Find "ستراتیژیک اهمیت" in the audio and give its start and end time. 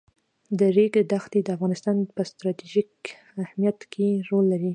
2.31-3.79